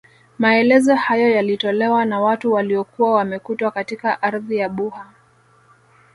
Maelezo 0.39 0.95
hayo 0.95 1.29
yalitolewa 1.29 2.05
na 2.05 2.21
watu 2.21 2.53
waliokuwa 2.53 3.13
wamekutwa 3.15 3.71
katika 3.71 4.21
ardhi 4.21 4.57
ya 4.57 4.69
Buha 4.69 5.09